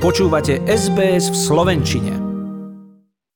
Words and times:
Počúvate 0.00 0.64
SBS 0.64 1.28
v 1.28 1.36
Slovenčine. 1.36 2.12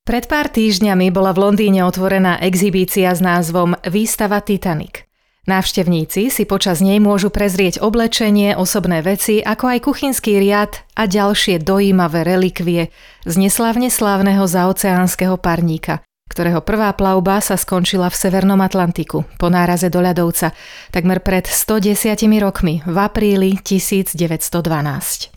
Pred 0.00 0.24
pár 0.24 0.48
týždňami 0.48 1.12
bola 1.12 1.36
v 1.36 1.44
Londýne 1.44 1.84
otvorená 1.84 2.40
exhibícia 2.40 3.12
s 3.12 3.20
názvom 3.20 3.76
Výstava 3.84 4.40
Titanic. 4.40 5.04
Návštevníci 5.44 6.32
si 6.32 6.48
počas 6.48 6.80
nej 6.80 7.04
môžu 7.04 7.28
prezrieť 7.28 7.84
oblečenie, 7.84 8.56
osobné 8.56 9.04
veci, 9.04 9.44
ako 9.44 9.76
aj 9.76 9.78
kuchynský 9.84 10.40
riad 10.40 10.80
a 10.96 11.04
ďalšie 11.04 11.60
dojímavé 11.60 12.24
relikvie 12.24 12.88
z 13.28 13.34
neslávne 13.36 13.92
slávneho 13.92 14.48
zaoceánskeho 14.48 15.36
parníka, 15.36 16.00
ktorého 16.32 16.64
prvá 16.64 16.96
plavba 16.96 17.44
sa 17.44 17.60
skončila 17.60 18.08
v 18.08 18.16
Severnom 18.16 18.64
Atlantiku 18.64 19.28
po 19.36 19.52
náraze 19.52 19.92
do 19.92 20.00
ľadovca 20.00 20.56
takmer 20.96 21.20
pred 21.20 21.44
110 21.44 22.24
rokmi 22.40 22.80
v 22.88 22.96
apríli 22.96 23.60
1912. 23.60 25.33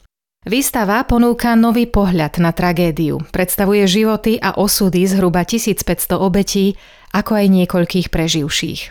Výstava 0.48 1.04
ponúka 1.04 1.60
nový 1.60 1.92
pohľad 1.92 2.40
na 2.40 2.56
tragédiu, 2.56 3.20
predstavuje 3.36 3.84
životy 3.84 4.40
a 4.40 4.56
osudy 4.56 5.04
zhruba 5.04 5.44
1500 5.44 6.16
obetí, 6.16 6.80
ako 7.12 7.36
aj 7.36 7.46
niekoľkých 7.52 8.08
preživších. 8.08 8.82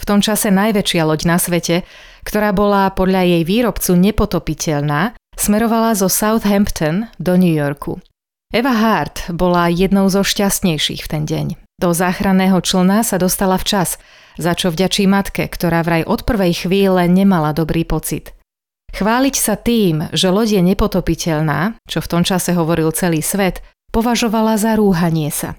V 0.00 0.04
tom 0.08 0.24
čase 0.24 0.48
najväčšia 0.48 1.04
loď 1.04 1.28
na 1.28 1.36
svete, 1.36 1.84
ktorá 2.24 2.56
bola 2.56 2.88
podľa 2.96 3.28
jej 3.28 3.42
výrobcu 3.44 3.92
nepotopiteľná, 3.92 5.12
smerovala 5.36 5.92
zo 5.92 6.08
Southampton 6.08 7.12
do 7.20 7.36
New 7.36 7.52
Yorku. 7.52 8.00
Eva 8.48 8.72
Hart 8.72 9.28
bola 9.28 9.68
jednou 9.68 10.08
zo 10.08 10.24
šťastnejších 10.24 11.04
v 11.04 11.10
ten 11.12 11.28
deň. 11.28 11.46
Do 11.76 11.92
záchranného 11.92 12.56
člna 12.64 13.04
sa 13.04 13.20
dostala 13.20 13.60
včas, 13.60 14.00
za 14.40 14.56
čo 14.56 14.72
vďačí 14.72 15.04
matke, 15.04 15.44
ktorá 15.44 15.84
vraj 15.84 16.08
od 16.08 16.24
prvej 16.24 16.64
chvíle 16.64 17.04
nemala 17.04 17.52
dobrý 17.52 17.84
pocit– 17.84 18.32
Chváliť 18.92 19.36
sa 19.40 19.56
tým, 19.56 20.12
že 20.12 20.28
loď 20.28 20.60
je 20.60 20.62
nepotopiteľná, 20.72 21.80
čo 21.88 22.04
v 22.04 22.10
tom 22.12 22.22
čase 22.22 22.52
hovoril 22.52 22.92
celý 22.92 23.24
svet, 23.24 23.64
považovala 23.88 24.60
za 24.60 24.76
rúhanie 24.76 25.32
sa. 25.32 25.56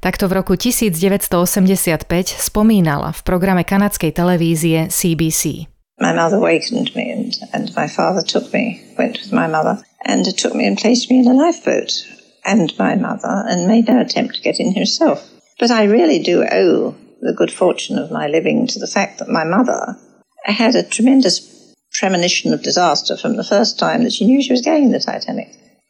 Takto 0.00 0.28
v 0.28 0.40
roku 0.40 0.56
1985 0.56 2.08
spomínala 2.36 3.12
v 3.12 3.20
programe 3.24 3.64
kanadskej 3.64 4.12
televízie 4.12 4.88
CBC. 4.88 5.68
My 6.00 6.12
mother 6.12 6.36
wakened 6.36 6.92
me 6.92 7.08
and, 7.08 7.32
and 7.56 7.72
my 7.72 7.88
father 7.88 8.20
took 8.20 8.52
me, 8.52 8.80
went 9.00 9.16
with 9.16 9.32
my 9.32 9.48
mother, 9.48 9.80
and 10.04 10.24
took 10.36 10.52
me 10.52 10.68
and 10.68 10.76
placed 10.76 11.08
me 11.08 11.24
in 11.24 11.28
a 11.28 11.36
lifeboat 11.36 12.04
and 12.44 12.72
my 12.78 12.94
mother 12.94 13.44
and 13.48 13.66
made 13.66 13.88
no 13.88 14.00
attempt 14.00 14.36
to 14.36 14.44
get 14.44 14.60
in 14.60 14.72
himself. 14.72 15.24
But 15.58 15.70
I 15.70 15.84
really 15.84 16.20
do 16.20 16.44
owe 16.44 16.94
the 17.20 17.32
good 17.32 17.50
fortune 17.50 17.98
of 17.98 18.12
my 18.12 18.28
living 18.28 18.66
to 18.68 18.78
the 18.78 18.86
fact 18.86 19.18
that 19.18 19.28
my 19.28 19.44
mother 19.44 19.96
had 20.44 20.76
a 20.76 20.84
tremendous 20.84 21.55
premonition 22.00 22.52
of 22.52 22.62
disaster 22.62 23.16
from 23.16 23.36
the 23.36 23.44
first 23.44 23.78
time 23.78 24.04
that 24.04 24.12
she 24.12 24.24
knew 24.26 24.42
she 24.42 24.52
was 24.52 24.62
going 24.62 24.84
in 24.84 24.92
the 24.92 25.00
Titanic. 25.00 25.48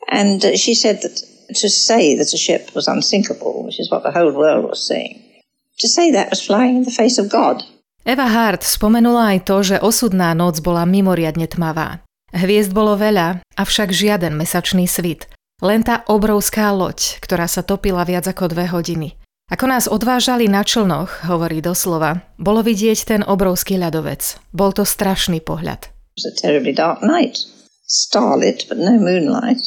And 0.08 0.44
uh, 0.44 0.56
she 0.56 0.74
said 0.74 1.02
that 1.02 1.22
to 1.54 1.68
say 1.68 2.14
that 2.16 2.34
a 2.34 2.36
ship 2.38 2.74
was 2.74 2.88
unsinkable, 2.88 3.64
which 3.64 3.78
is 3.78 3.90
what 3.90 4.02
the 4.02 4.10
whole 4.10 4.32
world 4.32 4.64
was 4.66 4.82
saying, 4.82 5.22
to 5.78 5.88
say 5.88 6.10
that 6.10 6.30
was 6.30 6.44
flying 6.44 6.76
in 6.76 6.84
the 6.84 6.94
face 6.94 7.18
of 7.18 7.30
God. 7.30 7.62
Eva 8.06 8.30
Hart 8.30 8.62
spomenula 8.62 9.34
aj 9.34 9.38
to, 9.50 9.56
že 9.66 9.82
osudná 9.82 10.30
noc 10.30 10.62
bola 10.62 10.86
mimoriadne 10.86 11.50
tmavá. 11.50 12.06
Hviezd 12.30 12.70
bolo 12.70 12.94
veľa, 12.94 13.42
avšak 13.58 13.90
žiaden 13.90 14.38
mesačný 14.38 14.86
svit. 14.86 15.26
Len 15.58 15.82
tá 15.82 16.06
obrovská 16.06 16.70
loď, 16.70 17.18
ktorá 17.18 17.50
sa 17.50 17.66
topila 17.66 18.06
viac 18.06 18.30
ako 18.30 18.54
dve 18.54 18.70
hodiny. 18.70 19.18
Ako 19.46 19.66
nás 19.70 19.86
odvážali 19.86 20.50
na 20.50 20.66
člnoch, 20.66 21.26
hovorí 21.26 21.62
doslova, 21.62 22.26
bolo 22.34 22.66
vidieť 22.66 22.98
ten 23.06 23.20
obrovský 23.22 23.78
ľadovec. 23.78 24.42
Bol 24.50 24.74
to 24.74 24.82
strašný 24.82 25.38
pohľad. 25.38 25.95
It 26.16 26.24
was 26.24 26.32
a 26.32 26.40
terribly 26.40 26.72
dark 26.72 27.02
night, 27.02 27.44
starlit 27.84 28.64
but 28.70 28.78
no 28.78 28.98
moonlight, 28.98 29.60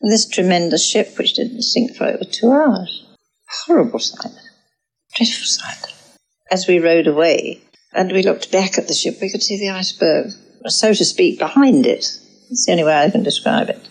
and 0.00 0.12
this 0.12 0.28
tremendous 0.28 0.86
ship 0.86 1.18
which 1.18 1.34
didn't 1.34 1.62
sink 1.62 1.96
for 1.96 2.06
over 2.06 2.22
two 2.22 2.52
hours. 2.52 3.04
Horrible 3.66 3.98
sight, 3.98 4.30
dreadful 5.16 5.46
sight. 5.46 5.92
As 6.48 6.68
we 6.68 6.78
rowed 6.78 7.08
away 7.08 7.60
and 7.92 8.12
we 8.12 8.22
looked 8.22 8.52
back 8.52 8.78
at 8.78 8.86
the 8.86 8.94
ship, 8.94 9.18
we 9.20 9.32
could 9.32 9.42
see 9.42 9.58
the 9.58 9.70
iceberg, 9.70 10.30
so 10.66 10.94
to 10.94 11.04
speak, 11.04 11.40
behind 11.40 11.86
it. 11.86 12.06
It's 12.50 12.66
the 12.66 12.72
only 12.72 12.84
way 12.84 13.02
I 13.02 13.10
can 13.10 13.24
describe 13.24 13.68
it. 13.68 13.82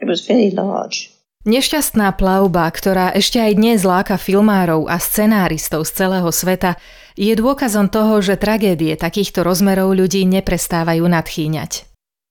It 0.00 0.08
was 0.08 0.24
very 0.24 0.50
large. 0.50 1.12
Nešťastná 1.40 2.20
plavba, 2.20 2.68
ktorá 2.68 3.16
ešte 3.16 3.40
aj 3.40 3.56
dnes 3.56 3.80
láka 3.80 4.20
filmárov 4.20 4.88
a 4.88 5.00
scenáristov 5.00 5.88
z 5.88 6.04
celého 6.04 6.28
sveta, 6.28 6.76
je 7.20 7.36
dôkazom 7.36 7.92
toho, 7.92 8.24
že 8.24 8.40
tragédie 8.40 8.96
takýchto 8.96 9.44
rozmerov 9.44 9.92
ľudí 9.92 10.24
neprestávajú 10.24 11.04
nadchýňať. 11.04 11.84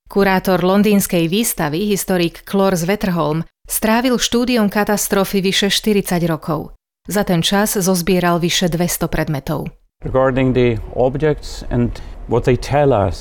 Kurátor 0.09 0.65
londýnskej 0.65 1.29
výstavy, 1.29 1.85
historik 1.85 2.41
Klors 2.41 2.89
Wetterholm, 2.89 3.45
strávil 3.69 4.17
štúdiom 4.17 4.65
katastrofy 4.73 5.45
vyše 5.45 5.69
40 5.69 6.25
rokov. 6.25 6.73
Za 7.05 7.21
ten 7.21 7.45
čas 7.45 7.77
zozbieral 7.77 8.41
vyše 8.41 8.65
200 8.73 9.05
predmetov. 9.05 9.69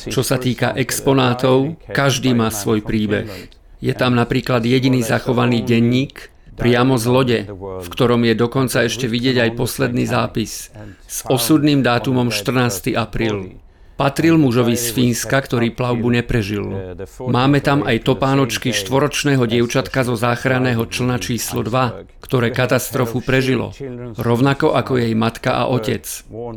Čo 0.08 0.22
sa 0.24 0.36
týka 0.40 0.68
exponátov, 0.72 1.76
každý 1.92 2.32
má 2.32 2.48
svoj 2.48 2.80
príbeh. 2.80 3.52
Je 3.84 3.92
tam 3.92 4.16
napríklad 4.16 4.64
jediný 4.64 5.04
zachovaný 5.04 5.60
denník, 5.60 6.32
priamo 6.58 6.98
z 6.98 7.06
lode, 7.06 7.38
v 7.54 7.86
ktorom 7.86 8.26
je 8.26 8.34
dokonca 8.34 8.82
ešte 8.82 9.06
vidieť 9.06 9.46
aj 9.46 9.50
posledný 9.54 10.04
zápis 10.04 10.74
s 11.06 11.18
osudným 11.30 11.86
dátumom 11.86 12.34
14. 12.34 12.98
apríl. 12.98 13.62
Patril 13.98 14.38
mužovi 14.38 14.78
z 14.78 14.94
Fínska, 14.94 15.42
ktorý 15.42 15.74
plavbu 15.74 16.22
neprežil. 16.22 16.94
Máme 17.18 17.58
tam 17.58 17.82
aj 17.82 18.06
topánočky 18.06 18.70
štvoročného 18.70 19.42
dievčatka 19.42 20.06
zo 20.06 20.14
záchranného 20.14 20.86
člna 20.86 21.18
číslo 21.18 21.66
2, 21.66 22.22
ktoré 22.22 22.54
katastrofu 22.54 23.18
prežilo. 23.26 23.74
Rovnako 24.14 24.78
ako 24.78 25.02
jej 25.02 25.14
matka 25.18 25.58
a 25.58 25.66
otec. 25.66 26.06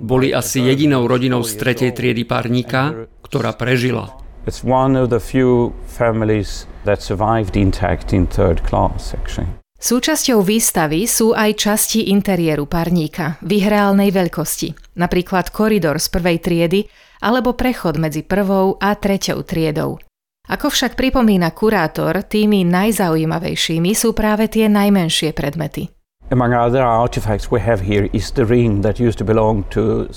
Boli 0.06 0.30
asi 0.30 0.62
jedinou 0.62 1.10
rodinou 1.10 1.42
z 1.42 1.58
tretej 1.58 1.98
triedy 1.98 2.30
párnika, 2.30 3.10
ktorá 3.26 3.58
prežila. 3.58 4.22
It's 4.46 4.62
one 4.62 4.94
of 4.94 5.10
the 5.10 5.18
few 5.18 5.74
families 5.86 6.70
that 6.86 7.02
survived 7.02 7.58
intact 7.58 8.14
in 8.14 8.30
third 8.30 8.62
class, 8.62 9.18
actually. 9.18 9.61
Súčasťou 9.82 10.46
výstavy 10.46 11.10
sú 11.10 11.34
aj 11.34 11.58
časti 11.58 12.14
interiéru 12.14 12.70
parníka 12.70 13.42
v 13.42 13.58
ich 13.58 13.66
reálnej 13.66 14.14
veľkosti, 14.14 14.94
napríklad 14.94 15.50
koridor 15.50 15.98
z 15.98 16.06
prvej 16.14 16.38
triedy 16.38 16.86
alebo 17.26 17.58
prechod 17.58 17.98
medzi 17.98 18.22
prvou 18.22 18.78
a 18.78 18.94
treťou 18.94 19.42
triedou. 19.42 19.98
Ako 20.46 20.70
však 20.70 20.94
pripomína 20.94 21.50
kurátor, 21.58 22.22
tými 22.22 22.62
najzaujímavejšími 22.62 23.98
sú 23.98 24.14
práve 24.14 24.54
tie 24.54 24.70
najmenšie 24.70 25.34
predmety. 25.34 25.90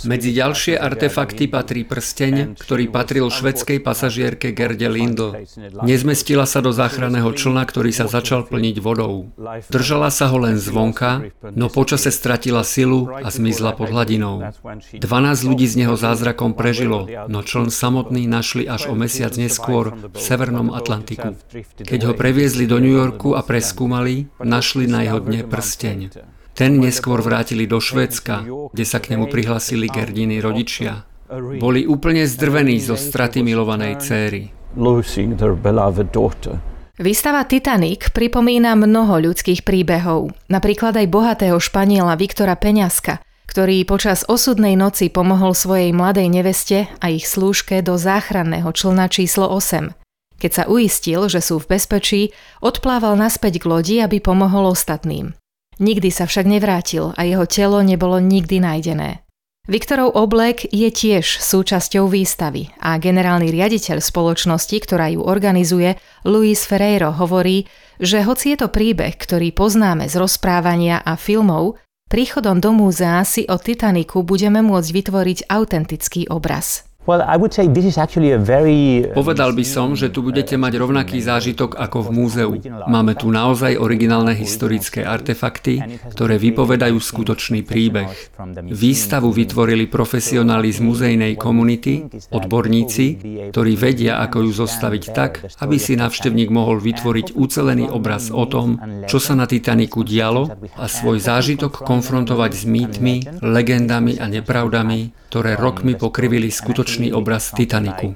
Medzi 0.07 0.31
ďalšie 0.31 0.79
artefakty 0.79 1.51
patrí 1.51 1.83
prsteň, 1.83 2.55
ktorý 2.55 2.87
patril 2.87 3.27
švedskej 3.35 3.83
pasažierke 3.83 4.55
Gerde 4.55 4.87
Lindl. 4.87 5.43
Nezmestila 5.83 6.47
sa 6.47 6.63
do 6.63 6.71
záchranného 6.71 7.35
člna, 7.35 7.67
ktorý 7.67 7.91
sa 7.91 8.07
začal 8.07 8.47
plniť 8.47 8.79
vodou. 8.79 9.35
Držala 9.67 10.15
sa 10.15 10.31
ho 10.31 10.39
len 10.39 10.55
zvonka, 10.55 11.35
no 11.51 11.67
počase 11.67 12.15
stratila 12.15 12.63
silu 12.63 13.11
a 13.11 13.27
zmizla 13.35 13.75
pod 13.75 13.91
hladinou. 13.91 14.55
12 14.95 15.03
ľudí 15.51 15.67
z 15.67 15.83
neho 15.83 15.99
zázrakom 15.99 16.55
prežilo, 16.55 17.11
no 17.27 17.43
čln 17.43 17.75
samotný 17.75 18.31
našli 18.31 18.71
až 18.71 18.87
o 18.87 18.95
mesiac 18.95 19.35
neskôr 19.35 19.91
v 19.91 20.15
Severnom 20.15 20.71
Atlantiku. 20.71 21.35
Keď 21.83 22.01
ho 22.07 22.15
previezli 22.15 22.71
do 22.71 22.79
New 22.79 22.95
Yorku 22.95 23.35
a 23.35 23.43
preskúmali, 23.43 24.31
našli 24.39 24.87
na 24.87 25.03
jeho 25.03 25.19
dne 25.19 25.43
prsteň. 25.43 26.04
Ten 26.55 26.79
neskôr 26.79 27.19
vrátili 27.19 27.67
do 27.67 27.83
Švédska, 27.83 28.47
kde 28.71 28.85
sa 28.87 29.03
k 29.03 29.17
nemu 29.17 29.27
prihlasili 29.27 29.91
Gerdiny 29.91 30.39
rodičia. 30.39 31.03
Boli 31.59 31.83
úplne 31.89 32.23
zdrvení 32.29 32.79
zo 32.79 32.95
straty 32.95 33.43
milovanej 33.43 33.99
céry. 33.99 34.43
Výstava 36.95 37.43
Titanic 37.43 38.15
pripomína 38.15 38.79
mnoho 38.79 39.19
ľudských 39.19 39.67
príbehov, 39.67 40.31
napríklad 40.47 40.95
aj 40.95 41.11
bohatého 41.11 41.59
Španiela 41.59 42.15
Viktora 42.15 42.55
Peňaska, 42.55 43.19
ktorý 43.51 43.83
počas 43.83 44.23
osudnej 44.27 44.79
noci 44.79 45.11
pomohol 45.11 45.59
svojej 45.59 45.91
mladej 45.91 46.31
neveste 46.31 46.87
a 47.03 47.07
ich 47.11 47.27
slúžke 47.27 47.83
do 47.83 47.99
záchranného 47.99 48.71
člna 48.71 49.11
číslo 49.11 49.51
8. 49.51 49.91
Keď 50.39 50.51
sa 50.55 50.65
uistil, 50.67 51.27
že 51.27 51.43
sú 51.43 51.63
v 51.63 51.79
bezpečí, 51.79 52.23
odplával 52.63 53.19
naspäť 53.19 53.63
k 53.63 53.69
lodi, 53.71 53.97
aby 53.99 54.19
pomohol 54.23 54.71
ostatným. 54.75 55.35
Nikdy 55.83 56.11
sa 56.11 56.31
však 56.31 56.47
nevrátil 56.47 57.11
a 57.15 57.27
jeho 57.27 57.47
telo 57.49 57.83
nebolo 57.83 58.23
nikdy 58.23 58.63
nájdené. 58.63 59.25
Viktorov 59.65 60.13
oblek 60.13 60.69
je 60.69 60.93
tiež 60.93 61.41
súčasťou 61.41 62.05
výstavy 62.05 62.69
a 62.85 63.01
generálny 63.01 63.49
riaditeľ 63.49 64.05
spoločnosti, 64.05 64.77
ktorá 64.77 65.09
ju 65.09 65.25
organizuje, 65.25 65.97
Luis 66.29 66.69
Ferreiro 66.69 67.17
hovorí, 67.17 67.65
že 67.97 68.21
hoci 68.21 68.53
je 68.53 68.61
to 68.61 68.69
príbeh, 68.69 69.17
ktorý 69.17 69.57
poznáme 69.57 70.05
z 70.05 70.21
rozprávania 70.21 71.01
a 71.01 71.17
filmov, 71.17 71.81
príchodom 72.13 72.61
do 72.61 72.77
múzea 72.77 73.25
si 73.25 73.49
o 73.49 73.57
Titaniku 73.57 74.21
budeme 74.21 74.61
môcť 74.61 74.91
vytvoriť 75.01 75.39
autentický 75.49 76.29
obraz. 76.29 76.85
Povedal 79.13 79.53
by 79.53 79.61
som, 79.61 79.93
že 79.93 80.09
tu 80.09 80.25
budete 80.25 80.57
mať 80.57 80.73
rovnaký 80.81 81.21
zážitok 81.21 81.77
ako 81.77 82.09
v 82.09 82.11
múzeu. 82.17 82.53
Máme 82.89 83.13
tu 83.13 83.29
naozaj 83.29 83.77
originálne 83.77 84.33
historické 84.33 85.05
artefakty, 85.05 86.01
ktoré 86.17 86.41
vypovedajú 86.41 86.97
skutočný 86.97 87.61
príbeh. 87.61 88.09
Výstavu 88.73 89.29
vytvorili 89.37 89.85
profesionáli 89.85 90.73
z 90.73 90.81
muzejnej 90.81 91.37
komunity, 91.37 92.09
odborníci, 92.33 93.07
ktorí 93.53 93.73
vedia, 93.77 94.25
ako 94.25 94.49
ju 94.49 94.53
zostaviť 94.65 95.05
tak, 95.13 95.45
aby 95.61 95.77
si 95.77 96.01
návštevník 96.01 96.49
mohol 96.49 96.81
vytvoriť 96.81 97.37
ucelený 97.37 97.85
obraz 97.93 98.33
o 98.33 98.49
tom, 98.49 98.81
čo 99.05 99.21
sa 99.21 99.37
na 99.37 99.45
Titaniku 99.45 100.09
dialo 100.09 100.57
a 100.81 100.89
svoj 100.89 101.21
zážitok 101.21 101.85
konfrontovať 101.85 102.53
s 102.57 102.65
mýtmi, 102.65 103.45
legendami 103.45 104.17
a 104.17 104.25
nepravdami, 104.25 105.29
ktoré 105.29 105.59
rokmi 105.59 105.99
pokrivili 105.99 106.47
skutočný 106.47 106.94
obraz 107.15 107.51
Titaniku. 107.55 108.15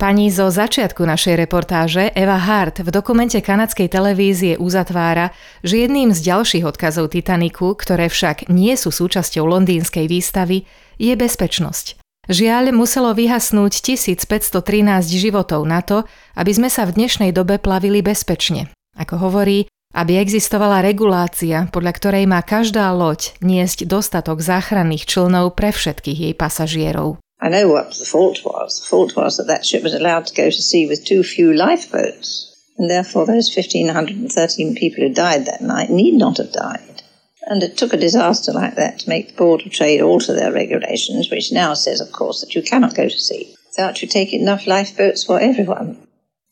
Pani 0.00 0.32
zo 0.32 0.48
začiatku 0.48 1.04
našej 1.04 1.36
reportáže 1.36 2.08
Eva 2.16 2.40
Hart 2.40 2.80
v 2.80 2.88
dokumente 2.88 3.36
kanadskej 3.44 3.92
televízie 3.92 4.56
uzatvára, 4.56 5.28
že 5.60 5.84
jedným 5.84 6.16
z 6.16 6.24
ďalších 6.24 6.64
odkazov 6.64 7.12
Titaniku, 7.12 7.76
ktoré 7.76 8.08
však 8.08 8.48
nie 8.48 8.72
sú 8.80 8.88
súčasťou 8.88 9.44
londýnskej 9.44 10.08
výstavy, 10.08 10.64
je 10.96 11.12
bezpečnosť. 11.12 12.00
Žiaľ, 12.32 12.72
muselo 12.72 13.12
vyhasnúť 13.12 13.84
1513 13.84 14.56
životov 15.04 15.68
na 15.68 15.84
to, 15.84 16.08
aby 16.32 16.52
sme 16.54 16.72
sa 16.72 16.88
v 16.88 16.96
dnešnej 16.96 17.36
dobe 17.36 17.60
plavili 17.60 18.00
bezpečne. 18.00 18.72
Ako 18.96 19.20
hovorí, 19.20 19.68
aby 19.90 20.22
existovala 20.22 20.80
regulácia, 20.86 21.66
podľa 21.74 21.92
ktorej 21.98 22.24
má 22.30 22.40
každá 22.46 22.90
loď 22.94 23.34
niesť 23.42 23.90
dostatok 23.90 24.38
záchranných 24.38 25.06
člnov 25.06 25.58
pre 25.58 25.74
všetkých 25.74 26.18
jej 26.30 26.34
pasažierov. 26.34 27.18
I 27.40 27.48
know 27.48 27.72
what 27.72 27.96
the 27.96 28.04
fault 28.04 28.44
was. 28.44 28.78
The 28.78 28.86
fault 28.86 29.16
was 29.16 29.36
that 29.36 29.48
that 29.48 29.64
ship 29.64 29.82
was 29.82 29.96
allowed 29.96 30.28
to 30.28 30.36
go 30.36 30.52
to 30.52 30.62
sea 30.62 30.86
with 30.86 31.08
too 31.08 31.24
few 31.24 31.56
lifeboats, 31.56 32.52
and 32.76 32.90
therefore 32.90 33.24
those 33.24 33.48
1,513 33.48 34.28
people 34.76 35.02
who 35.02 35.12
died 35.12 35.46
that 35.46 35.64
night 35.64 35.90
need 35.90 36.14
not 36.14 36.36
have 36.36 36.52
died. 36.52 37.02
And 37.48 37.62
it 37.64 37.76
took 37.76 37.92
a 37.92 37.96
disaster 37.96 38.52
like 38.52 38.76
that 38.76 39.00
to 39.00 39.08
make 39.08 39.28
the 39.28 39.40
Board 39.40 39.64
of 39.64 39.72
Trade 39.72 40.02
alter 40.04 40.36
their 40.36 40.52
regulations, 40.52 41.30
which 41.30 41.50
now 41.50 41.74
says, 41.74 42.00
of 42.00 42.12
course, 42.12 42.40
that 42.40 42.54
you 42.54 42.62
cannot 42.62 42.94
go 42.94 43.08
to 43.08 43.18
sea 43.18 43.56
without 43.70 44.02
you 44.02 44.08
take 44.08 44.32
enough 44.34 44.66
lifeboats 44.66 45.24
for 45.24 45.40
everyone. 45.40 45.96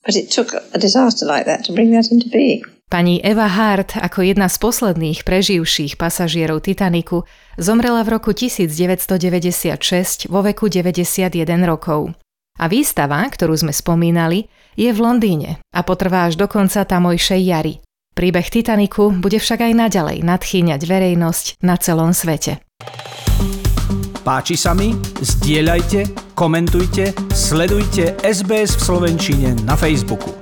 But 0.05 0.17
it 0.17 0.31
took 0.31 0.55
a 0.55 0.79
disaster 0.79 1.27
like 1.27 1.47
that 1.47 1.65
to 1.65 1.73
bring 1.73 1.91
that 1.93 2.11
into 2.11 2.29
being. 2.31 2.65
Pani 2.89 3.21
Eva 3.21 3.53
Hart 3.53 4.01
ako 4.01 4.25
jedna 4.25 4.49
z 4.49 4.65
posledných 4.65 5.29
preživších 5.29 6.01
pasažierov 6.01 6.65
Titaniku 6.65 7.29
zomrela 7.61 8.01
v 8.01 8.17
roku 8.17 8.33
1996 8.33 10.33
vo 10.33 10.41
veku 10.41 10.73
91 10.73 11.29
rokov. 11.69 12.17
A 12.57 12.65
výstava, 12.65 13.29
ktorú 13.29 13.61
sme 13.61 13.77
spomínali, 13.77 14.49
je 14.73 14.89
v 14.89 15.05
Londýne 15.05 15.61
a 15.69 15.85
potrvá 15.85 16.33
až 16.33 16.41
do 16.41 16.49
konca 16.49 16.89
tamojšej 16.89 17.41
jary. 17.45 17.85
Príbeh 18.17 18.49
Titaniku 18.49 19.13
bude 19.13 19.37
však 19.37 19.69
aj 19.69 19.73
naďalej 19.77 20.25
nadchýňať 20.25 20.81
verejnosť 20.81 21.61
na 21.61 21.77
celom 21.77 22.17
svete. 22.17 22.65
Páči 24.25 24.57
sa 24.57 24.73
mi? 24.73 24.97
Zdieľajte, 25.21 26.33
komentujte, 26.33 27.13
sledujte 27.37 28.17
SBS 28.25 28.81
v 28.81 28.83
Slovenčine 28.83 29.53
na 29.69 29.77
Facebooku. 29.77 30.38